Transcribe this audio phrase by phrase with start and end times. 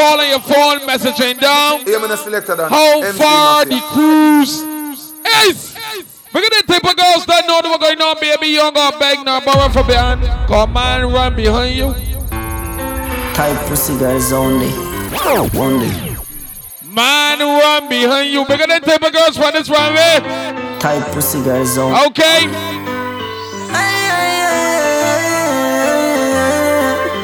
[0.00, 1.84] call on your phone, messaging down.
[1.86, 2.70] Yeah, man, selected that.
[2.70, 4.62] How far the cruise
[5.44, 5.76] is.
[6.32, 8.46] Look at the type of girls that know what's going on, baby.
[8.46, 10.22] You don't got beg no borrow from behind.
[10.48, 11.92] Come on, run behind you.
[13.34, 14.72] Type pussy girls only.
[15.58, 15.90] Only.
[16.86, 18.46] Man, run behind you.
[18.46, 20.78] Bigger than type of girls from this runway.
[20.78, 21.98] Type pussy girls only.
[22.06, 22.89] Okay.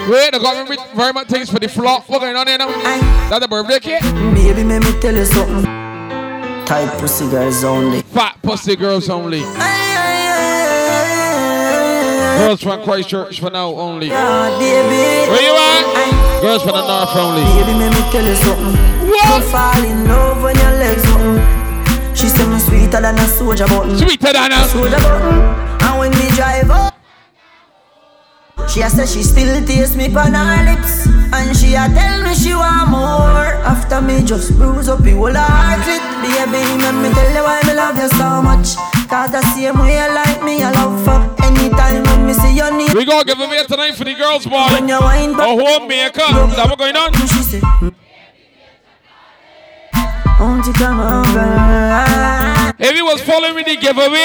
[0.09, 2.09] Wait, I got me very much things for the flop.
[2.09, 2.69] What's going on here now?
[3.29, 4.03] That's a birthday cake?
[4.03, 5.65] Baby, let me tell you something.
[6.65, 8.03] Type pussy girls only.
[8.03, 9.41] Fat pussy girls only.
[12.39, 14.07] Girls from Christchurch for now only.
[14.07, 15.29] Yeah, baby.
[15.29, 16.41] Where you at?
[16.41, 17.43] Girls from the north only.
[17.43, 18.77] Baby, let me tell you something.
[19.09, 19.43] What?
[19.43, 22.15] You fall in love when your legs open.
[22.15, 23.97] She say me sweeter than a soldier button.
[23.99, 25.83] Sweeter than a soldier button.
[25.83, 26.96] And when we drive up,
[28.69, 31.07] she a say she still taste me on her lips.
[31.33, 33.55] And she a tell me she want more.
[33.65, 36.03] After me just bruise up the whole heart it.
[36.23, 38.77] Baby, let me tell you why me love you so much.
[39.09, 42.77] Cause the same way you like me, I love for anytime when me see your
[42.77, 42.93] need.
[42.95, 44.67] We gonna give away tonight for the girls, boy.
[44.73, 46.23] When you wind A back, home maker.
[46.51, 47.13] Is that what going on?
[47.13, 47.61] she say,
[50.41, 52.56] won't you come over?
[52.79, 54.21] If you was following me the giveaway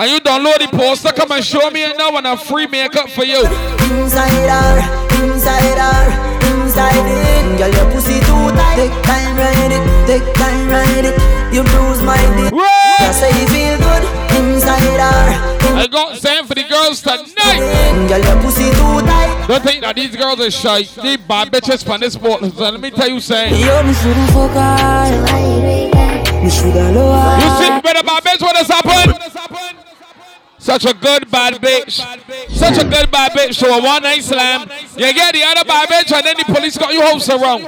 [0.00, 3.10] and you download the poster, come and show me it now and a free makeup
[3.10, 3.44] for you.
[4.00, 4.80] Inside her,
[5.20, 6.00] inside her,
[6.56, 7.58] inside it.
[7.58, 8.76] Girl, your pussy too tight.
[8.76, 9.84] Take time, ride it.
[10.06, 11.20] Take time, ride it.
[11.52, 12.54] You bruise my dick.
[12.98, 14.04] Just say you feel good
[14.40, 15.52] inside her.
[15.76, 18.08] I got same for the girls tonight.
[18.08, 19.46] Girl, your pussy too tight.
[19.48, 20.78] Don't think that these girls are shy.
[20.78, 22.40] These bad bitches from this sport.
[22.40, 23.52] So let me tell you something.
[26.42, 26.82] Yo, me shouldn't fuck her.
[26.82, 27.38] Me shoulda lower.
[27.38, 29.18] You see, better bad bitch, what has happened?
[30.58, 32.00] Such a good bad bitch.
[32.48, 33.54] Such a good bad bitch.
[33.54, 34.68] So a one night slam.
[34.96, 37.62] You get the other bad bitch and then the police got you house around.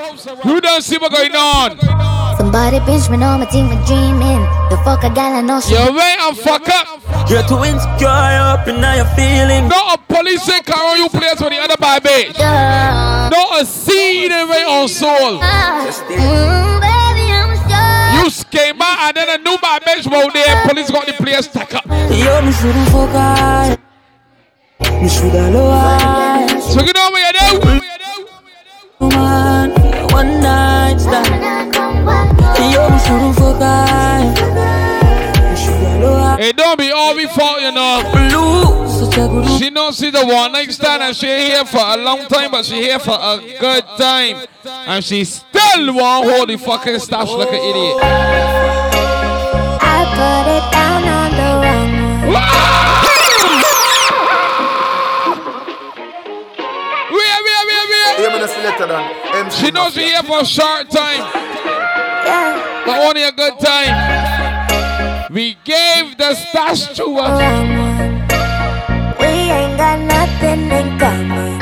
[0.45, 1.78] You don't see what going on.
[2.36, 4.42] Somebody pinch me on my team, I'm dreaming.
[4.70, 5.74] The fuck a gal I know she.
[5.74, 7.02] You wait and fuck up.
[7.29, 9.68] You're too insecure up in your feelings.
[9.68, 12.39] Not a police in car on you place with the other bad bitch.
[12.39, 15.40] Not a seed in my own soul.
[15.40, 17.04] Mm, baby, I'm
[18.30, 18.45] sure.
[18.52, 20.67] You came out and then a new bad bitch rolled there.
[20.67, 21.86] Police got the place stuck up.
[21.86, 23.77] Yo, me shouldn't fuck her.
[25.01, 26.48] Me shoulda lower.
[26.61, 27.80] So you know what you do?
[29.01, 29.70] Woman,
[30.11, 31.74] one night stand.
[32.73, 34.94] Yo, me shouldn't fuck her.
[36.05, 36.48] Me.
[36.48, 38.03] It don't be all we fault, you know.
[38.13, 41.81] Blue, such a good She don't see the one night stand and she here for
[41.81, 44.47] a long time, but she here for a good time.
[44.67, 47.97] And she still won't hold the fucking stash like an idiot.
[49.81, 52.45] I put it down on the wrong one.
[59.51, 62.83] She knows she here for a short time, Yeah.
[62.87, 64.23] but only a good time.
[65.34, 67.02] We gave the stash to.
[67.02, 68.22] Wrong one.
[69.18, 71.58] We ain't got nothing in common.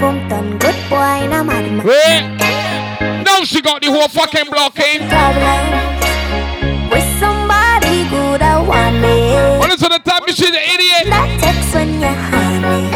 [0.00, 1.84] Boom done good boy, now man.
[1.84, 2.24] Wait.
[3.24, 5.06] Now she got the whole fucking blocking.
[5.06, 5.68] Problem
[6.90, 9.58] with somebody good, I want it.
[9.58, 11.04] What is on the time she's an idiot?
[11.12, 12.88] That text when you're honey.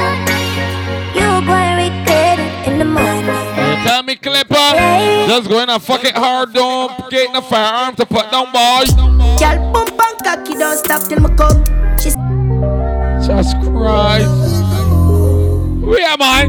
[1.12, 3.84] You gonna regret it in the morning.
[3.84, 4.97] Tell me, Clipper.
[5.28, 8.84] Just go in and fuck it hard, don't get the firearm to put down, boy.
[9.36, 11.62] Girl, bump and cocky, don't stop till me come.
[12.00, 12.16] She's
[13.20, 14.24] Jesus Christ.
[15.84, 16.48] Where am I?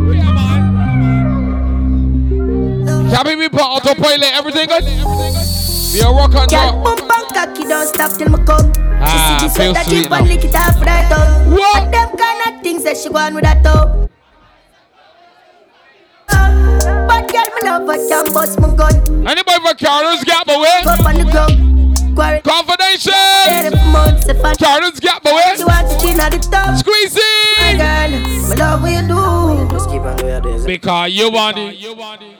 [3.11, 4.31] Can we put autopilot?
[4.31, 4.85] Everything good?
[5.93, 6.81] We are rock Girl, roll.
[6.81, 8.71] bump and cocky, don't stop till me come.
[9.01, 10.23] Ah, she see the sweat that now.
[10.23, 11.51] lick it off her tongue.
[11.51, 11.83] What?
[11.83, 14.09] And them kind of things that she want with her tongue.
[17.19, 19.27] But girl, me love her, can bust my gun.
[19.27, 20.79] Anybody for Carter's Gap away?
[20.85, 22.15] Up on the ground.
[22.15, 22.41] Quarry.
[22.41, 23.13] Confidential.
[23.43, 25.57] Seven months if I Gap away.
[25.57, 26.77] She want to skin at the top.
[26.77, 27.19] Squeeze
[27.59, 29.69] My girl, me love what you do.
[29.69, 30.65] Just keep on doing this.
[30.65, 31.75] Because you want it.
[31.75, 32.37] You want it.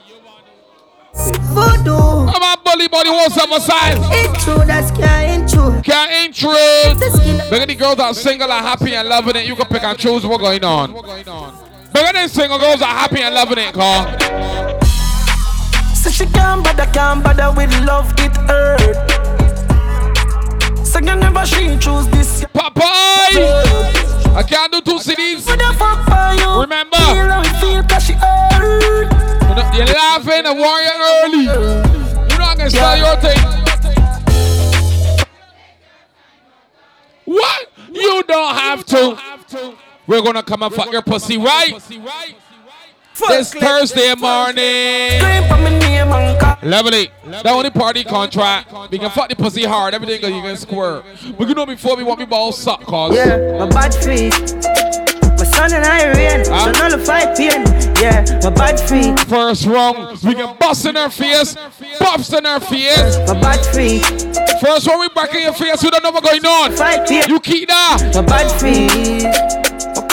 [1.12, 2.32] Voodoo.
[2.32, 3.98] Come on, bully body wants some size.
[4.00, 5.82] It's true, that's can't true.
[5.82, 6.52] Can't ain't true.
[6.52, 7.48] The.
[7.50, 9.46] Look at the girls that are single and happy and loving it.
[9.46, 10.94] You can pick and choose what's going on.
[10.94, 11.69] what's going on.
[12.00, 14.06] Look at them single girls are happy and loving it, Carl.
[15.94, 18.96] So she can't bother, can't bother with love, it hurt.
[20.82, 22.46] So you never she choose this.
[22.54, 23.36] Popeye!
[24.34, 25.46] I can't do two cities.
[40.20, 41.72] We're gonna come and fuck your pussy, right?
[43.28, 45.18] this Thursday morning.
[45.18, 46.58] Scream for me name and call.
[46.62, 47.10] Lovely.
[47.24, 48.70] That only party contract.
[48.90, 49.94] We can fuck the pussy hard.
[49.94, 51.02] Everything you can square.
[51.38, 53.16] But you know before we want me ball suck, cause.
[53.16, 54.34] Yeah, my bad feet.
[55.38, 56.70] My son and I rain, Huh?
[56.74, 57.64] so nullify pain.
[57.96, 59.18] Yeah, my bad feet.
[59.20, 61.56] First round, we can bust in her face,
[61.98, 63.16] pops in her face.
[63.26, 64.02] My bad feet.
[64.60, 66.72] First one, we back in your face, you don't know what's going on.
[66.72, 67.24] Fight pain.
[67.26, 68.12] You keep that.
[68.14, 69.59] My bad feet.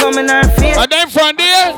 [0.07, 0.77] Coming our face.
[0.77, 1.75] And then from there,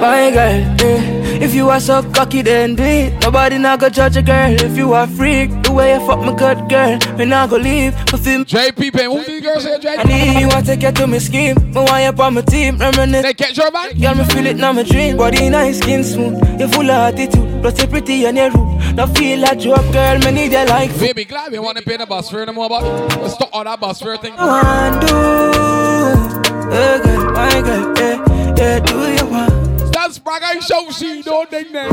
[0.00, 1.40] My girl, eh.
[1.40, 3.12] If you are so cocky, then do it.
[3.22, 4.50] Nobody not go judge a girl.
[4.60, 7.94] If you are freak, the way you fuck my good girl, me not go leave.
[7.94, 10.06] My feel JP Payne, who these girls say, I JP?
[10.06, 11.54] need you, want to take you to my scheme.
[11.54, 13.22] Me want you on my team, reminisce.
[13.22, 13.96] They catch your man?
[13.96, 15.16] Girl, me feel it now, my dream.
[15.16, 16.60] Body nice, skin smooth.
[16.60, 18.96] You full of attitude, plus you pretty and you rude.
[18.96, 20.18] Now feel like you up, girl.
[20.18, 20.90] Me need you like.
[20.98, 22.82] Baby, glad we want to pay the bus fare no more, but
[23.22, 24.34] let's stop all that bus fare thing.
[24.36, 26.37] I want
[26.78, 29.92] do, yeah, girl, my girl, yeah, yeah, do you want?
[29.92, 31.90] That's bragga show, she don't think that.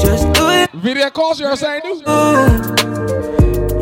[0.00, 0.70] Just do it.
[0.72, 2.02] Video calls you're saying, do?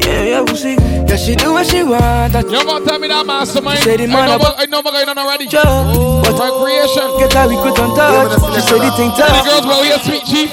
[0.09, 0.75] Yeah, yeah, we'll see.
[0.75, 2.35] Yeah, she do what she want.
[2.35, 3.79] I You gonna tell me that mastermind?
[3.81, 5.47] Say the I man know, about- what- I know what's going on already.
[5.47, 5.67] just.
[5.67, 7.19] Oh, but creation.
[7.19, 8.55] get how we could on touch.
[8.55, 10.51] She say the thing The girls well here, sweet chief.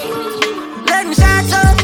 [0.88, 1.78] Let me shut up.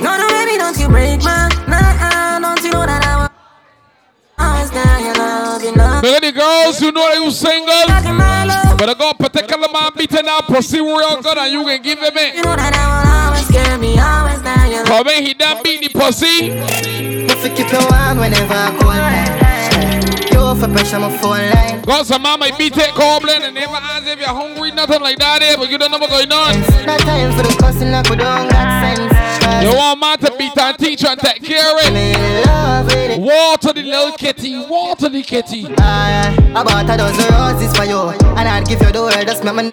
[0.00, 3.32] No, no, baby, don't you break my Nah, don't you know that I want
[4.38, 5.13] oh, Always down your
[6.34, 7.86] girls who know that you single.
[8.76, 12.12] But I got particular man beating that pussy real good and you can give him
[12.16, 12.44] You it.
[12.44, 13.94] know that I will always get me
[14.84, 16.50] Come in, he done beat the pussy.
[16.50, 17.28] You
[20.30, 25.18] You Got some might beat it cobbling and never ask if you're hungry, nothing like
[25.18, 26.60] that there, but you don't know what's going on.
[26.86, 30.56] No time for the cussing I could don't got sense You want man to beat
[30.56, 31.92] and teach and take care of it.
[31.92, 35.66] Me in love with it Water the little kitty, water the kitty.
[35.78, 39.54] I bought a dozen roses for you And I'd give you the word just make
[39.54, 39.72] me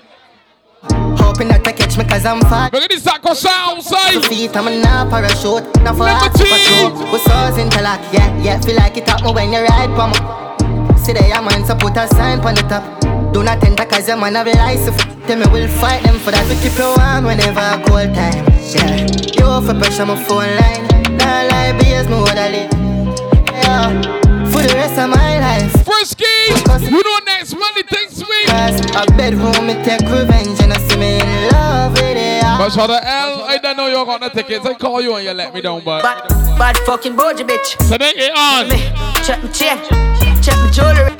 [1.17, 4.25] Hoping that you catch me cause I'm fat Look at this sacco sound side.
[4.25, 6.45] Feet, I'm a nah parachute Now for Number heart, two.
[6.45, 9.93] for true We source interlock, yeah, yeah Feel like it up me when you ride
[9.93, 13.00] me See there, your man, so put a sign on the top
[13.33, 16.19] Do not enter cause your man have lies So f- them, me will fight them
[16.19, 18.43] for that We keep you warm whenever I cold time,
[18.75, 19.07] yeah
[19.39, 20.83] You for pressure my phone line
[21.17, 22.71] Nah lie, BS me woulda live
[23.55, 23.87] Yeah,
[24.51, 26.25] for the rest of my life Frisky,
[26.91, 28.39] you know next money things me.
[28.47, 32.57] Cause a bedroom, me take revenge And I see me in love with it yeah.
[32.57, 35.23] But for the L, I don't know you're gonna take it I call you and
[35.25, 36.27] you let me down, but Bad,
[36.59, 37.77] bad fucking boji bitch.
[37.89, 38.67] today it on.
[38.67, 38.91] Me,
[39.23, 41.15] check my chain, check my jewelry.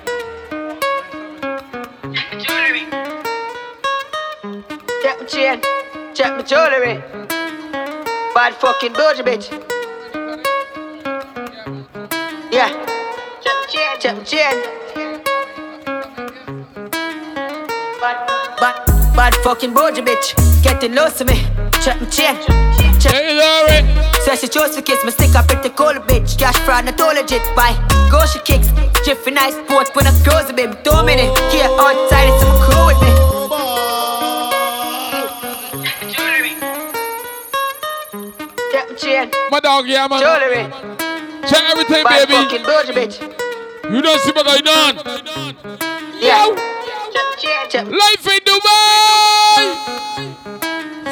[5.31, 5.61] Chain,
[6.13, 7.01] check my jewelry.
[8.35, 9.47] Bad fucking boji bitch.
[12.51, 12.69] Yeah.
[13.43, 14.55] Check my chain, check my chain.
[18.01, 18.17] Bad,
[18.59, 18.75] bad,
[19.15, 20.35] bad fucking boji bitch.
[20.63, 21.35] Getting lost to me.
[21.81, 22.35] Check my chain,
[22.99, 23.79] check Hey, Larry.
[24.25, 26.37] Says she chose to kiss me, stick up pretty cold bitch.
[26.37, 27.41] Cash fraud, not all legit.
[27.55, 27.77] Bye.
[28.11, 28.67] Go she kicks,
[29.05, 30.75] Jiffy nice sport when I close a baby.
[30.83, 33.20] Two minutes, here outside, it's some crew with me.
[39.51, 40.19] My dog, yeah, man.
[40.21, 40.63] jewelry.
[41.47, 42.43] Check everything, Bad baby.
[42.43, 43.21] fucking doja bitch.
[43.91, 44.95] You don't see what going on.
[46.19, 46.45] Yeah.
[47.11, 49.61] Check my chain, check Life in Dubai.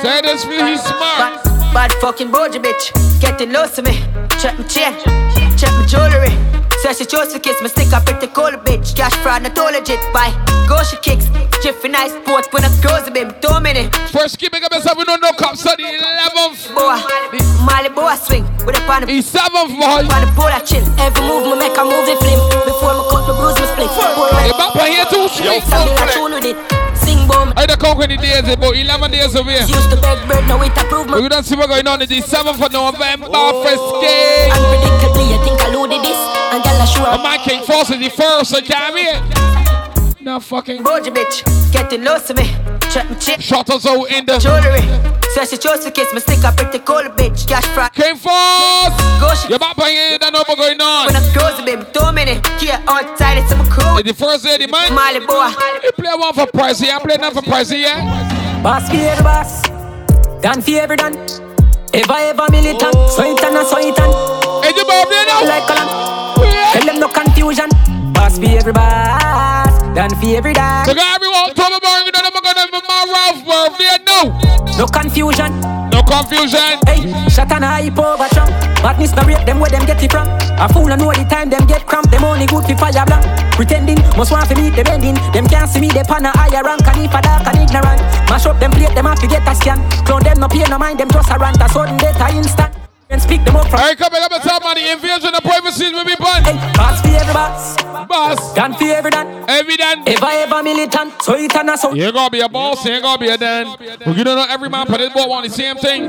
[0.02, 1.44] Say this for he's smart.
[1.44, 2.94] Bad, bad fucking boja bitch.
[3.20, 4.00] Getting lost to me.
[4.40, 4.94] Check my chain,
[5.58, 6.59] check my jewelry.
[6.82, 8.96] Says she chose to kiss me, stick up pretty cold bitch.
[8.96, 10.00] Cash fraud, not all legit.
[10.14, 10.32] Bye.
[10.70, 11.28] Go she kicks,
[11.62, 13.32] Jiffy nice sport when I close a baby.
[13.42, 13.92] Two minutes.
[14.12, 16.72] First, keep making myself, we don't know cops on the 11th.
[16.72, 16.96] boy.
[17.68, 20.08] Molly boy I swing with a pan He's 7th, boy.
[20.08, 20.86] on the pole I chill.
[21.02, 22.40] Every move me make a move it flim.
[22.64, 23.90] Before me cut the bruise me split.
[23.92, 25.64] Pour Hey, right back by here too, straight.
[25.68, 26.58] Something with it.
[26.96, 27.20] Sing.
[27.60, 29.60] I don't count any days, eh, about 11 days away.
[29.68, 32.22] Used to beg bread, now it approve we don't see what's going on in the
[32.22, 34.16] 7th of November, Frisky.
[34.54, 35.69] Unpredictably, I think I
[36.88, 40.22] my King Force is the first, so damn it.
[40.22, 42.44] No fucking Boja bitch, getting lost to me.
[42.92, 43.42] Check my chip.
[43.42, 44.82] shot us out in the Jewelry.
[45.34, 47.48] Says she chose to kiss me, stick up pretty cold bitch.
[47.48, 47.92] Cash fraud.
[47.94, 48.96] King Force.
[49.20, 51.08] Go she You're back by here, you don't know what's going on.
[51.08, 51.24] when on.
[51.24, 51.84] I close a baby.
[51.94, 52.48] Two minutes.
[52.62, 53.98] Here outside, it's some crew.
[54.00, 54.92] It's the first day of the month.
[54.92, 55.52] Molly boy.
[55.84, 58.62] You play one for Pricey, I play none for Pricey, yeah?
[58.64, 59.64] Boss for every boss,
[60.42, 61.16] done for every done.
[61.94, 63.08] Ever ever militant, oh.
[63.10, 64.14] so it and a so it and
[64.64, 65.44] Hey, you birthday now?
[65.48, 65.88] like column.
[65.90, 66.39] Tell them
[67.00, 67.70] no confusion.
[68.14, 70.86] Boss for every boss, done for every So done.
[70.86, 74.50] got everyone, morning, you know I'm gonna have my Ralph birthday, no.
[74.78, 75.52] No confusion.
[75.92, 76.80] No confusion.
[76.88, 78.52] Hey, shot and hype over trunk.
[78.84, 80.28] Badness no rate them where them get it from.
[80.60, 82.10] A fool I know the time them get cramp.
[82.12, 83.24] Them only good for fire black.
[83.56, 85.16] Pretending, must want to meet the bending.
[85.32, 86.88] Them can't see me, they pan a higher rank.
[86.88, 89.56] And if a dark and ignorant, mash up them plate, them have to get a
[89.56, 89.80] scan.
[90.06, 91.62] Clone them no pay no mind, them just a rant.
[91.62, 92.79] A sudden data instant.
[93.12, 93.80] And speak them up from.
[93.80, 94.92] Hey, come back up and tell money.
[94.92, 96.44] Invasion of privacy will be bun.
[96.44, 97.76] Hey, boss for every boss.
[98.08, 98.54] Boss.
[98.54, 99.46] Gun for every done.
[99.50, 100.08] Every done.
[100.08, 101.20] Ever ever militant.
[101.24, 101.92] So it and a so.
[101.94, 103.76] You ain't gonna be a boss, you ain't gonna be a dan.
[104.06, 106.04] But you don't know every man for this boat want the same thing.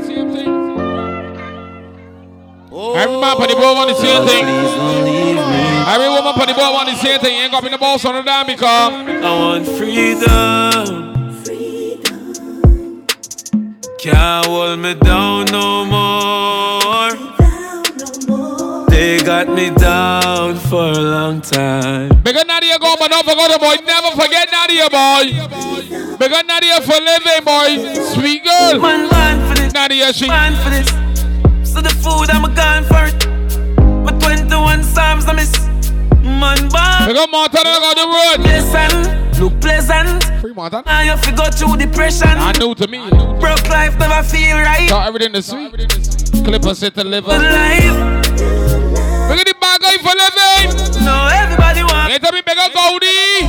[2.72, 4.44] Every man for the boat want the same thing.
[4.44, 7.34] Every woman for the boat want the same thing.
[7.34, 11.19] You ain't gonna be the boss on the damn because I want freedom.
[14.02, 17.10] Can't hold me down no more.
[18.88, 22.08] They got me down for a long time.
[22.22, 23.76] Because Nadia go, but don't forget the boy.
[23.84, 26.16] Never forget Nadia, boy.
[26.16, 27.92] Because Nadia for living, boy.
[28.14, 28.80] Sweet girl.
[28.80, 29.74] Man, man for this.
[29.74, 30.28] Nadia, she.
[30.28, 30.88] Man for this.
[31.70, 33.26] So the food, I'm a gun for it.
[34.02, 35.52] My 21 Psalms, I miss.
[36.24, 37.06] Man, bad.
[37.06, 38.46] Because Montana got the road.
[38.48, 40.24] Listen, look pleasant.
[40.40, 40.82] Free Montana.
[40.86, 42.28] Now you to go through depression.
[42.28, 42.98] I new to me.
[43.40, 44.88] Broke life never feel right.
[44.88, 45.72] Thought everything is sweet.
[46.44, 47.24] Clipper sit to live.
[47.24, 47.96] But life,
[49.30, 51.04] Look at the bag guy for living.
[51.04, 52.22] no, everybody want.
[52.22, 53.48] Tell me bigger Goldie.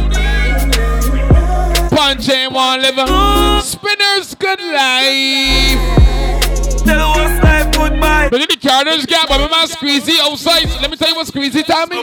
[1.95, 3.07] Punch ain't one living.
[3.61, 5.79] Spinners good life.
[6.85, 7.40] Tell what's
[8.31, 8.37] life goodbye.
[8.37, 10.69] Look at the Carter's gap, but my man Squeezy outside.
[10.81, 12.01] Let me tell you what Squeezy tell me.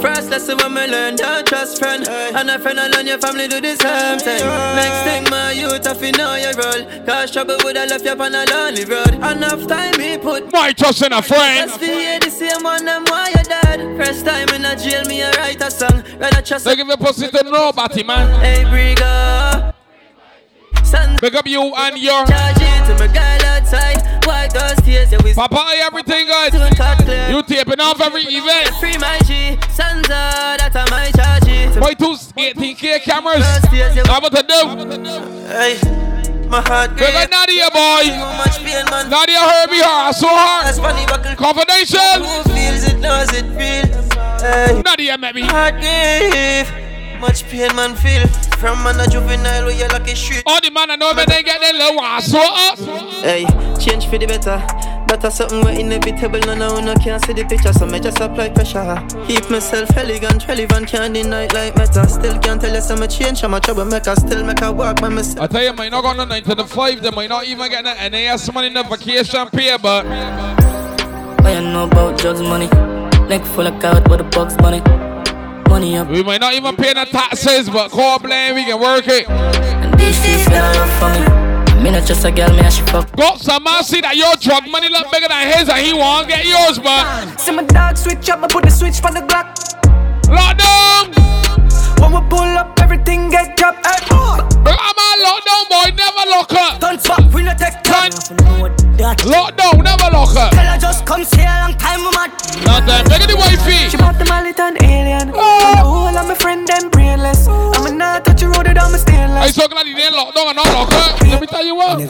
[0.00, 3.60] First lesson when me learn, don't trust friend And a friend alone, your family do
[3.60, 4.44] the same thing
[4.76, 8.12] Next thing, my youth, if you know your role Cause trouble would have left you
[8.12, 11.70] on a lonely road Enough time he put My trust in a friend.
[11.70, 15.22] Let's hear the same one, them why you dead First time in a jail, me
[15.22, 18.40] a write a song Rather trust They give a pussy to nobody, man.
[18.40, 19.74] Hey, Briga
[20.84, 25.12] Son, Big up you and your charge it to my girl outside White those tears,
[25.12, 26.52] yeah, we Papa, everything good.
[26.52, 28.74] soon cut clear You taping off every event.
[28.80, 31.46] Free my G, Sansa, that's a my charge
[31.78, 33.44] Boy, two 18k cameras.
[34.06, 35.06] How about to do?
[35.46, 35.78] Hey,
[36.48, 38.02] my heart up great Nadia, boy.
[38.02, 41.38] Too much pain, man Nadia heard me hard, so That's hard.
[41.38, 42.00] Confidential.
[42.18, 43.86] Who feels it knows it real.
[44.40, 45.42] Hey, Nadia, maybe.
[45.42, 46.95] heart grief.
[47.20, 48.26] Much pain man feel
[48.58, 50.42] from man a juvenile where you like a street.
[50.46, 52.78] All the man I know, but they get their low ass so up.
[53.24, 53.46] Hey,
[53.78, 54.62] change for the better.
[55.06, 56.40] Better something where inevitable.
[56.40, 58.96] No, no, no, can't see the picture, so me just apply pressure.
[59.26, 62.08] Keep myself elegant, relevant, can't deny it like meta.
[62.08, 64.14] Still can't tell you some me change, I'm a troublemaker.
[64.16, 65.40] Still make a work by myself.
[65.40, 67.46] I tell you, might not go on the 9 to the 5, they might not
[67.46, 70.04] even get the NAS money in the vacation pay, but
[71.42, 72.66] What you know about drugs money?
[73.28, 74.82] Neck full of clout with the box money.
[75.68, 79.06] Money up we might not even pay the taxes, but call blame, we can work
[79.08, 79.28] it.
[79.28, 81.10] and these streets got love for
[81.74, 81.82] me.
[81.82, 83.14] Me not just a girl, me a she fuck.
[83.16, 86.28] Got some man see that your drug money look bigger than his and he won't
[86.28, 89.54] get yours, but See my dog switch up, I put the switch for the Glock.
[90.30, 91.12] lockdown.
[92.00, 92.75] When we pull up,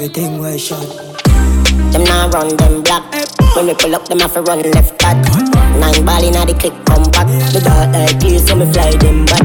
[0.06, 0.86] Everything was shot.
[1.90, 3.02] Them now run them black.
[3.56, 5.16] When we pull up, them have to run left back.
[5.80, 7.26] Nine ball inna the click compact.
[7.52, 9.42] The dark eye clear, so me fly them back.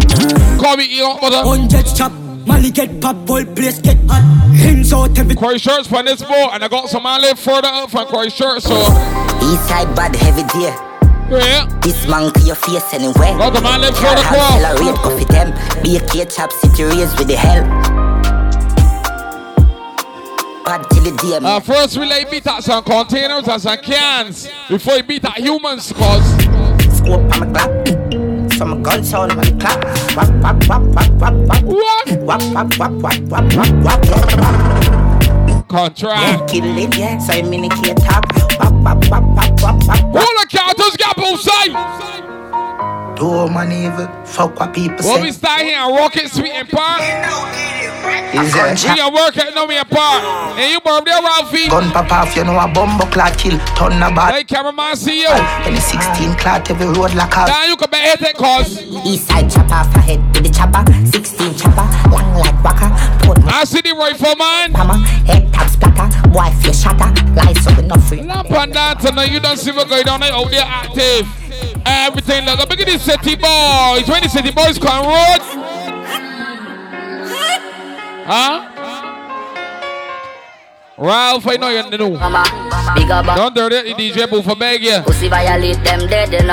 [0.62, 1.42] Call me Eon, brother.
[1.42, 2.12] Hundred chop,
[2.46, 4.22] Molly get pop, whole place get hot.
[4.54, 7.68] Hands out, every Quarry shirts from this boat, and I got some man live further
[7.68, 8.76] up from Quarry shirts, so
[9.42, 10.76] East side bad heavy deer.
[11.32, 11.66] yeah.
[11.82, 13.34] This man to your face anywhere.
[13.36, 14.62] Got the man live Can't further cross.
[14.62, 15.82] accelerate, coffee them.
[15.82, 18.11] Be a kid chop, city race with the hell.
[20.66, 21.44] Bad till the DM.
[21.44, 25.38] Uh, first we lay beat out some containers and some cans before you beat out
[25.38, 26.24] humans, cause
[26.96, 28.52] Scope on my clock.
[28.54, 29.84] So my gun sound on the clock.
[30.16, 31.64] Wap, wap, wap, wap, wap, wap.
[31.64, 32.12] what?
[32.22, 35.68] Wap, wap, wap, wap, wap, wap, wap, wap.
[35.68, 36.50] Contract.
[36.52, 37.18] Kill it, yeah.
[37.18, 38.26] So I minicate top.
[38.60, 40.16] Wap, wap, wap, wap, wap, wap, wap.
[40.16, 42.11] All the counters got both sides.
[43.22, 44.08] Do man evil.
[44.26, 47.02] Fuck what people When we start here and rocket sweet and park,
[48.34, 48.98] Is there a we shot?
[48.98, 50.24] can work at no me and park.
[50.58, 51.70] And you burn there, Ralphie.
[51.70, 53.60] Gun pop off, you know a bumbo clock kill.
[53.78, 54.34] Ton of bad.
[54.34, 55.30] Hey, cameraman, see you.
[55.30, 57.46] When the 16 clot every road like a.
[57.46, 60.84] Now you can bet hit cause East side chopper off ahead with the chopper.
[61.06, 62.90] 16 chopper, long like waka.
[63.26, 64.74] Put I see the rifle man.
[64.74, 66.08] hammer, head tap splatter.
[66.30, 67.10] Boy, feel shatter.
[67.34, 68.22] Lies up enough free.
[68.22, 71.28] Lamp and dance tonight, you don't see what going on out there active.
[71.86, 74.08] Everything like look at these city boys.
[74.08, 75.42] When the city boys come road.
[78.24, 78.71] Huh?
[81.02, 82.12] Ralph, I know you know.
[82.12, 82.46] Mama,
[82.94, 83.26] big up.
[83.26, 85.00] Don't do that, the DJ booth for beg you.
[85.02, 86.46] Pussy violate them dead, you.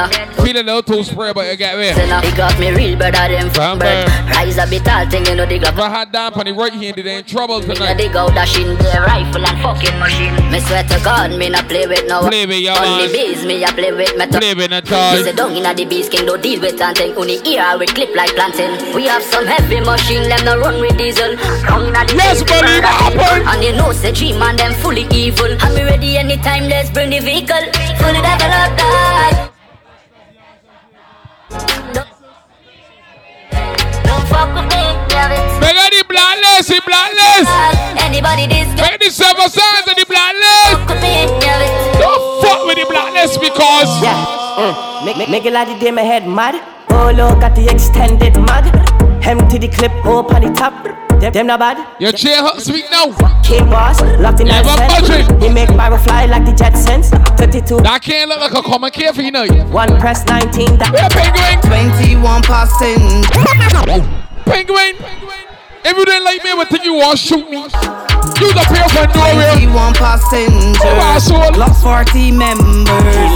[0.43, 1.93] Feel a little too spray, but you get me.
[2.25, 4.09] Big up me real better than Fam, bird.
[4.33, 5.75] Rise a bit tall thing, you know, dig up.
[5.75, 7.99] If I had down on the right hand, they in trouble Me tonight.
[7.99, 10.33] dig out dashing the rifle and fucking machine.
[10.51, 12.25] Me swear to God, me not play with no.
[12.27, 13.13] Play with your On the man.
[13.13, 14.41] bees, me a play with metal.
[14.41, 15.23] Play with a Me toy.
[15.29, 17.13] say down inna the bees, king don't deal with anything.
[17.21, 18.73] Only ear with clip like planting.
[18.97, 21.37] We have some heavy machine, them no run with diesel.
[21.69, 23.21] Down inna the Yes, bees, believe murder it kill.
[23.21, 23.49] happen.
[23.53, 25.51] And you know, say three man them fully evil.
[25.63, 27.65] And me ready anytime, let's bring the vehicle.
[28.01, 29.51] Fully developed, die.
[31.95, 32.09] Don't-
[34.09, 34.85] Don't fuck with me,
[35.61, 37.51] Make the black list, the black list.
[38.05, 40.71] Anybody this Make the seven signs of the black list.
[40.73, 41.15] fuck with me,
[41.45, 43.91] yeah, it's Don't fuck with the black because.
[44.03, 44.25] Yeah.
[44.59, 45.05] Mm.
[45.05, 46.55] Make, make, make a lot of day my head mad.
[46.91, 48.65] Oh, look at the extended mag.
[49.25, 51.08] Empty the clip, up on the top.
[51.21, 52.01] Them, them not bad.
[52.01, 53.07] Your chair hot sweet now.
[53.43, 55.27] King boss, locked in Yeah, my but set.
[55.29, 55.43] budget.
[55.43, 57.11] He make barrel fly like the Jetsons.
[57.39, 57.81] 32.
[57.81, 59.47] That can't look like a common care for you know.
[59.71, 60.79] One press 19.
[60.79, 61.61] That Yeah, penguin.
[61.99, 63.27] 21 percent.
[64.45, 64.95] Penguin.
[64.95, 64.95] Penguin.
[65.85, 67.65] If you didn't like me, I would think you want to shoot me.
[68.41, 69.51] You the pair for nowhere.
[69.59, 70.79] 21 passengers.
[70.83, 71.59] Oh, asshole.
[71.59, 72.87] Lost 40 members.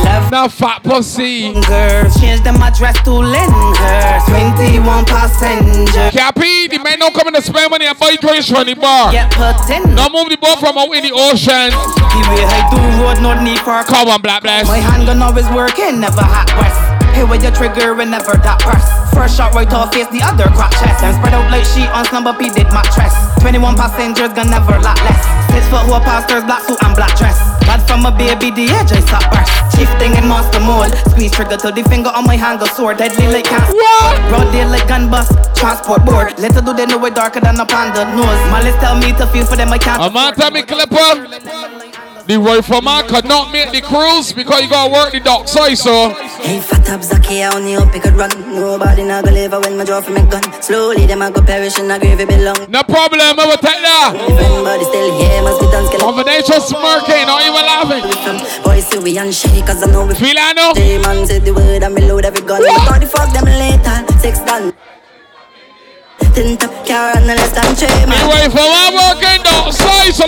[0.07, 1.53] Left Now fat pussy.
[1.67, 2.15] girls.
[2.21, 4.25] Change them address to Lenders.
[4.31, 6.13] 21 passengers.
[6.15, 9.11] Cappy, the men don't come in to spend money and buy drinks from the bar.
[9.11, 9.59] Get put.
[9.95, 11.71] Now move the boat from out in the ocean.
[11.75, 14.69] The way I do road, no need for Come on, black blast.
[14.69, 16.79] My handgun always working, never hot west.
[17.17, 19.02] Hey, with your trigger whenever that press.
[19.13, 21.05] First shot right off face, the other crack chest.
[21.05, 23.13] And spread out like sheet on slumber P did mattress.
[23.41, 25.23] 21 passengers gonna never lack less.
[25.53, 27.37] Six foot who pastors, black suit and black dress.
[27.69, 29.53] Bad from a baby, the edge I stop burst.
[29.77, 30.93] Chief thing in monster mold.
[31.13, 32.95] Squeeze trigger till the finger on my hand go sore.
[32.95, 33.73] Deadly like cancer.
[33.75, 34.17] What?
[34.29, 35.33] Broad day like gun bust.
[35.55, 36.39] Transport board.
[36.39, 38.43] Little do they know it darker than a panda nose.
[38.51, 40.03] Malice tell me to feel for them I can't.
[40.03, 41.92] A man tell me clipper.
[42.33, 46.17] The rifleman could not make the cruise because you gotta work the dock side, so.
[46.41, 48.33] Hey, fat up Zaki, I only hope he could run.
[48.57, 50.41] Nobody not gonna live when my draw from my gun.
[50.63, 52.57] Slowly, them I go perish in a grave it belong.
[52.73, 54.17] No problem, I will take that.
[54.17, 55.85] If anybody still here, must be done.
[55.93, 58.01] Confidential smirking, not even laughing.
[58.65, 60.73] Boys, we and shake, cause I know we Feel I know?
[60.73, 62.65] J man said the word and me load every gun.
[62.65, 64.73] But the fuck them later, six done.
[66.33, 68.17] Tin top car and the less than three man.
[68.25, 70.25] rifleman working dock side, so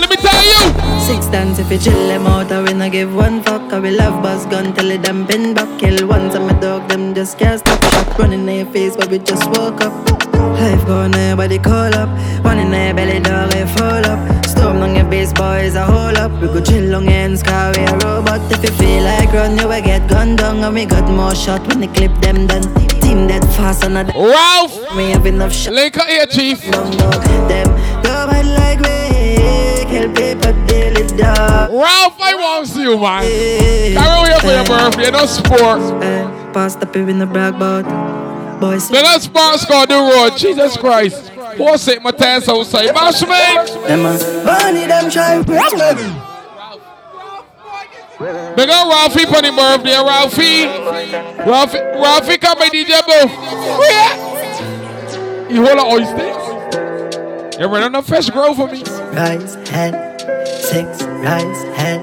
[1.05, 3.71] Six dance if you chill them out, I will not give one fuck.
[3.71, 5.79] I will love buzz gun till it them pin back.
[5.79, 7.81] Kill once and my dog, them just can't stop.
[7.93, 9.93] Shot running in your face, but we just woke up.
[10.33, 12.09] Life gone, everybody call up.
[12.43, 14.45] One in their belly, dog, I fall up.
[14.45, 16.31] Storm on your base, boys, a hold up.
[16.41, 18.41] We go chill on ends, car we a robot.
[18.51, 20.63] If you feel like run, you will get gunned down.
[20.63, 22.63] And we got more shot when they clip them done.
[23.01, 25.73] Team that fast on a Ralph, We have enough shot.
[25.73, 26.59] link up here, chief.
[26.71, 27.69] Dog, them
[31.17, 31.71] dog.
[31.71, 33.23] Ralph, I want to see you, man.
[33.93, 36.03] Carry here for your birthday, no sport.
[36.03, 37.83] Eh, Pass the pib in the brag bout.
[38.59, 41.31] Boys, Then that sports go the road, Jesus Christ.
[41.57, 42.93] What's it, my outside?
[42.93, 43.27] Bash me.
[43.87, 46.21] them a bunny them try break me.
[48.55, 50.65] Big up Ralphie for the birthday, Ralphie.
[51.49, 53.27] Ralphie, Ralphie come by DJ Boo.
[53.83, 55.49] Yeah.
[55.49, 57.61] You hold an oyster?
[57.61, 58.83] You ready on the fish grow for me?
[59.13, 60.14] Rise head,
[60.65, 62.01] six rise head.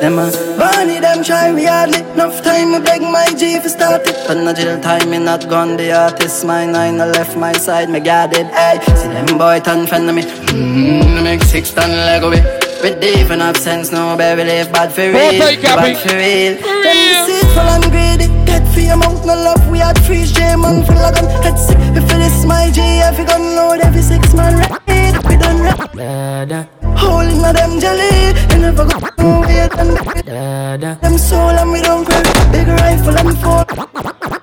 [0.00, 2.00] Them a bunny them try me hardly.
[2.14, 4.16] Enough time I beg my G for start it.
[4.26, 5.76] But no jail time me not gone.
[5.76, 9.86] The artist mine I no left my side me guarded Ay, see them boy turn
[9.86, 10.22] friend of me.
[10.22, 12.42] Mmm, make six ton leg away
[12.82, 16.54] with deep enough sense, no baby live bad for real, bad for real.
[16.58, 18.26] Them deceitful and greedy,
[18.72, 19.68] for your mouth, no love.
[19.70, 21.76] We had free J man full of gun, head sick.
[21.98, 24.72] If it is my G, every gun load, every six man ready.
[25.28, 25.92] We done rap.
[25.92, 26.64] Da
[26.96, 31.80] Holding of them jelly, you never go away and da da them soul and we
[31.80, 32.22] don't cry.
[32.52, 33.64] Big rifle and four.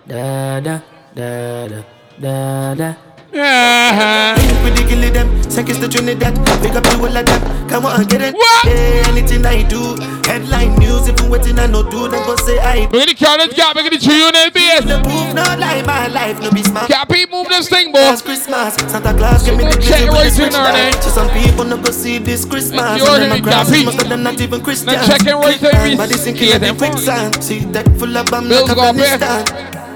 [0.07, 0.79] da da
[1.15, 1.83] da da
[2.21, 3.08] da da.
[3.31, 4.35] Yeah.
[4.63, 6.35] With the gilly them, seconds to Trinidad.
[6.61, 7.69] Pick up the whole of them.
[7.69, 8.33] Come on, get it.
[8.33, 8.65] What?
[8.65, 9.95] Yeah, anything I do.
[10.25, 12.09] Headline news, if you waiting, I no do.
[12.09, 12.89] Then go say I.
[12.89, 14.81] Look at the carrot gap, at the tree on the base.
[14.81, 16.89] The proof, not like my life, no be smart.
[16.89, 17.99] Cappy, move this thing, boy.
[17.99, 21.01] Last Christmas, Santa Claus give me the Check it right in there?
[21.01, 22.97] So some people no go see this Christmas.
[22.97, 23.85] You already a Cappy.
[23.85, 24.93] most of them not even Christians.
[24.93, 27.43] Now check it right there, Body sinking in quicksand.
[27.43, 29.88] See that full of Bills like go up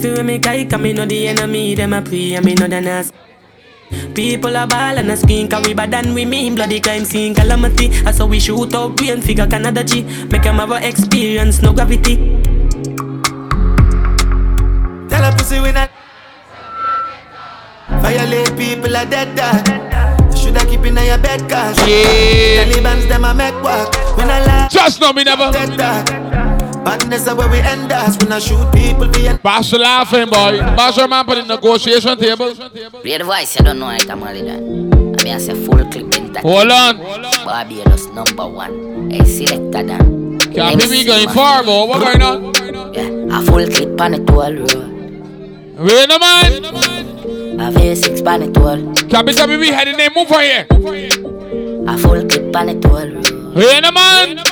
[0.00, 0.10] here.
[0.10, 0.28] Afghanistan.
[0.28, 2.68] And if you I come, me know the enemy, them a pray, and me know
[2.68, 3.12] the nas.
[4.14, 7.34] People are ball and a screen, cause we bad than we mean bloody crime scene
[7.34, 7.88] calamity.
[7.88, 10.02] That's how we shoot out brain figure Canada G.
[10.02, 12.16] Make them have a experience, no gravity.
[15.08, 15.90] Tell a pussy we not
[17.88, 19.82] Violate people are dead dog
[20.42, 22.64] shoulda keep in your bed, cause Yeah.
[22.64, 23.94] Taliban's them a make work.
[24.16, 25.52] When I lie, Just know me never.
[25.52, 26.41] dead dark.
[26.84, 28.16] Badness is where we end us.
[28.18, 30.58] When I shoot people, we end Bash the laughing boy.
[30.76, 32.54] Bash your man put in negotiation table.
[33.04, 34.58] Read the voice, you don't know it, I'm only that.
[34.58, 36.42] I mean, I say full clip in that.
[36.42, 36.96] Hold on.
[37.44, 39.10] Barbados number one.
[39.10, 40.38] Hey, selected them.
[40.40, 41.86] Can't be me going far, boy.
[41.86, 42.94] What going on?
[42.94, 44.92] Yeah, a full clip on the toll road.
[45.78, 46.64] Wait a man.
[47.60, 49.08] A V6 on the toll.
[49.08, 50.10] Can't be telling me we heading there.
[50.14, 50.66] Move for here.
[50.70, 53.54] A full clip on the toll road.
[53.54, 54.51] Wait a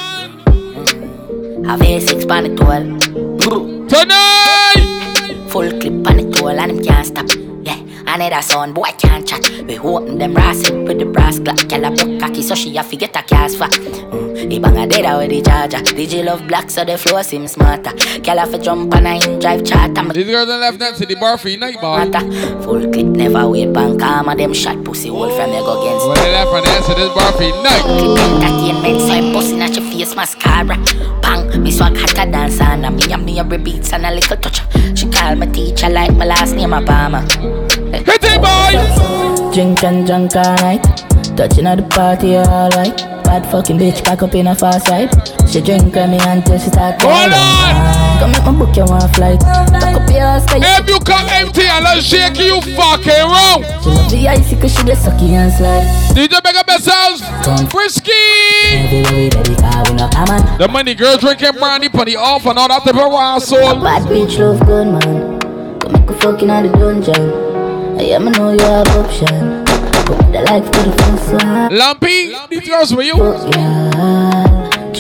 [1.62, 1.81] man.
[1.81, 3.88] A V6 on the toll.
[3.88, 5.49] Tonight.
[5.51, 7.27] Full clip on the toll and them can't stop.
[7.64, 9.49] Yeah, I need a sound boy can't chat.
[9.66, 11.68] We open them brass it with the brass clock.
[11.68, 13.73] Girl a broke cocky so she a fi get a cast fat.
[13.73, 15.79] Mm, he bang a dead with the charger.
[15.79, 17.92] DJ love black so the flow seem smarter.
[18.20, 20.12] Girl a fi jump on a in drive charter.
[20.12, 22.11] These girls on left hand to the bar for night, boy.
[22.62, 26.07] Full clip never wait bank armor them shot pussy hole from you go against.
[26.07, 27.83] When they left hand hand to this bar for night.
[27.83, 30.77] Clip Entertainment so I'm busting at your face mascara.
[31.23, 32.95] Bang, me swag hotter than sauna.
[32.95, 34.61] Me and me every beats and a little touch.
[34.99, 37.21] She call me teacher like my last name Obama.
[37.93, 39.53] Hit it, boy.
[39.53, 40.85] Drink and drunk all night.
[41.37, 42.97] Touching at the party, alright.
[43.25, 45.11] Bad fucking bitch, back up in a fast side.
[45.49, 48.19] She drink on me until she start Hold on.
[48.19, 49.41] Come make my book you one flight.
[49.41, 53.63] Back up your ass, like If you come empty and let's shake you fucking wrong.
[53.83, 55.87] She love the icy cause she just sucky and slide.
[56.15, 57.23] DJ Mega Bessels.
[57.71, 58.13] Frisky.
[58.75, 60.59] Everywhere we ready, car we no come on.
[60.59, 63.81] The money girl drinking brandy, putty off and all that type of raw soul.
[63.81, 65.38] Bad bitch love good man.
[65.81, 67.99] Come make a fucking out the dungeon.
[67.99, 69.64] I am I know you have option.
[70.07, 71.77] Put the life to the first one.
[71.77, 73.14] Lumpy, these girls were you?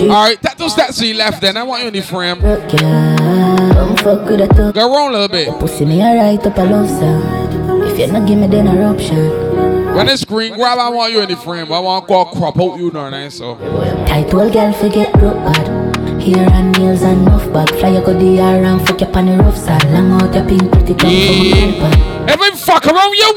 [0.00, 1.56] Alright, that was that see left then.
[1.56, 2.40] I want you in the frame.
[2.40, 4.74] Come fuck with a talk.
[4.74, 5.48] Go wrong a little bit.
[5.58, 7.82] Pussy me alright up a love song.
[7.82, 9.49] If you're not give me then a option.
[9.94, 11.72] When it's screen grab, I want you in the frame.
[11.72, 13.30] I want to call crop out you know what I mean?
[13.30, 13.56] So
[14.06, 15.66] Tight old girl forget broke bad.
[16.22, 17.68] Hair and nails and enough bag.
[17.80, 19.84] Fly you go the air and fuck up on the rough side.
[19.90, 22.30] Long out your pink pretty tongue from a compound.
[22.30, 23.30] If I fuck around you,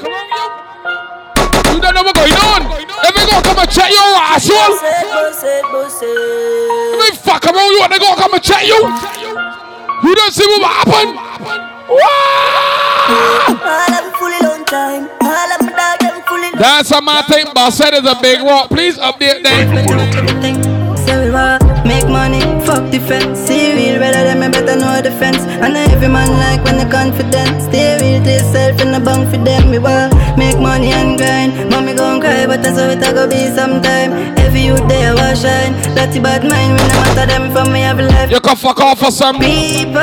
[1.73, 2.61] you don't know what's going on.
[3.01, 4.77] If I go come and check your asshole,
[6.93, 10.45] if I fuck around you and they go come and check you, you don't see
[10.45, 11.33] what happen.
[16.63, 18.69] That's a my thing, boss said it's a big rock.
[18.69, 19.43] Please update.
[19.43, 23.35] Say we want make money, fuck defense.
[23.37, 25.43] See real better than me better know defense.
[25.59, 27.67] And every man like when they confident.
[27.67, 29.71] Stay real to yourself in the bunk for them.
[29.71, 31.69] We want make money and grind.
[31.69, 34.15] Mommy gon' cry, but that's how it a go be sometime.
[34.39, 35.75] Every youth there will shine.
[35.91, 38.31] That's bad mind when no matter them from me have life.
[38.31, 39.99] You can fuck off for some people.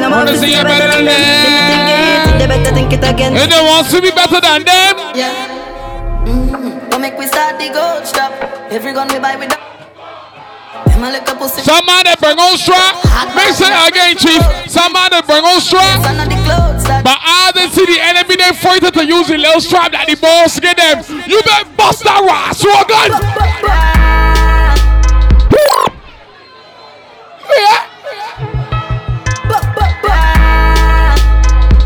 [0.00, 2.40] No Wanna see you better than them.
[2.40, 3.36] They better think it again.
[3.36, 4.96] And they want to be better than them.
[5.12, 5.49] Yeah.
[6.90, 8.32] But make we start the gold stop.
[8.72, 9.56] Every gun we buy with the.
[10.90, 11.62] Them a little pussy.
[11.62, 12.98] Some man that bring on strap.
[13.38, 14.42] Make say again, chief.
[14.66, 16.02] Some man that bring on strap.
[17.06, 20.16] But all they see the enemy they fighting to use the little strap that the
[20.18, 20.98] boss get them.
[21.30, 23.10] You better bust that ass, so gun.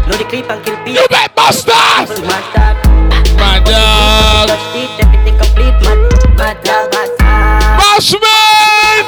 [0.09, 0.93] Load the clip and kill people.
[0.93, 3.04] You better bust that.
[3.65, 4.49] Dog.
[4.49, 4.49] My dog.
[4.49, 5.77] Touch it, everything complete.
[5.83, 5.99] Mad,
[6.37, 7.63] mad dog, mad dog.
[7.81, 9.05] Bashman!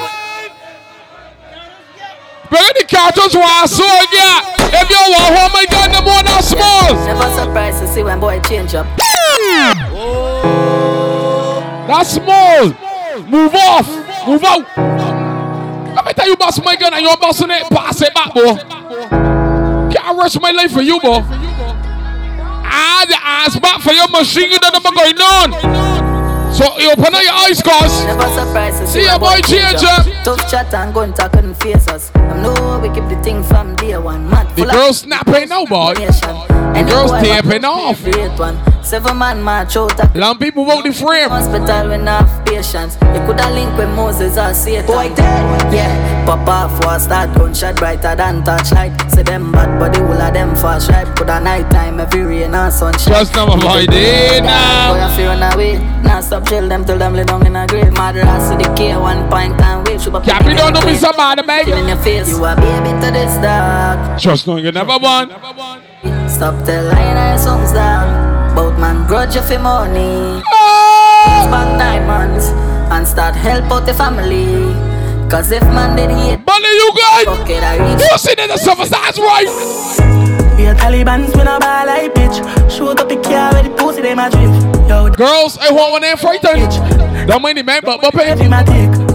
[2.49, 4.41] Bring the cartons to our soul, yeah.
[4.59, 6.95] If you want home, my God, the more than small.
[7.05, 8.87] Never surprised to see when boy change up.
[11.87, 12.75] That's small.
[13.29, 13.89] Move off.
[14.27, 14.67] Move out.
[15.95, 17.69] Let me tell you, boss my gun, and you're bossing it.
[17.71, 18.57] Pass it back, boy.
[19.93, 21.23] Can't rush my life for you, boy.
[22.79, 24.51] Ah, the back for your machine.
[24.51, 25.86] You don't know what's going on.
[26.57, 28.05] So you open up your eyes, cause.
[28.07, 30.07] Never surprised to See see your when boy change up.
[30.25, 32.11] Tough chat and gun talk couldn't face us.
[32.15, 34.31] I'm no we keep the thing from day one.
[34.31, 35.95] Mad The full girl of snapping now, boy.
[35.95, 38.03] The And girl's boy taping off.
[38.03, 38.57] Great one.
[38.83, 41.29] Seven man march out a Long people out the frame.
[41.29, 42.97] hospital with enough patience.
[43.03, 44.87] You coulda link with Moses or Satan.
[44.87, 45.75] Boy dead.
[45.75, 46.25] Yeah.
[46.25, 49.11] Pop off was start gunshot brighter than touchlight.
[49.11, 51.07] Say them bad body all of them fast right.
[51.17, 53.13] Coulda night time every rain and sunshine.
[53.13, 54.49] Just now, my boy, did Boy.
[54.49, 55.79] I feel run away.
[56.03, 57.93] Now stop chill them till them lay down in a grave.
[57.93, 60.01] Mad ass to the K one point and wave.
[60.01, 61.69] Should Cappy don't know me somebody, man.
[61.69, 62.29] in your face.
[62.29, 64.19] You a baby to this dog.
[64.19, 65.31] Just know you never won.
[66.29, 68.55] Stop the line and songs down.
[68.55, 70.43] Both man grudge you for money.
[70.53, 71.49] Ah!
[71.51, 72.49] Back nine months
[72.93, 74.75] and start help out the family.
[75.31, 77.27] Cause if man did hate, Money you guys.
[77.41, 78.01] okay, I reach.
[78.11, 79.49] You see that the summer starts right.
[80.57, 82.39] We are Taliban's when I buy like bitch.
[82.71, 84.66] Shoot up the car where the pussy they my drift.
[84.87, 86.71] Girls, I want one there frightened.
[87.27, 88.31] Don't mind the man, but but pay.